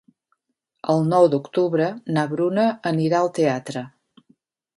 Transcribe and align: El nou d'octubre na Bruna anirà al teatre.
El 0.93 1.03
nou 1.11 1.27
d'octubre 1.33 1.89
na 2.15 2.23
Bruna 2.33 2.65
anirà 2.93 3.21
al 3.21 3.31
teatre. 3.41 3.87